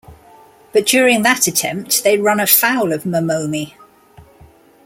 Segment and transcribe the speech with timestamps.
[0.73, 3.75] But during that attempt they run afoul of Momomi.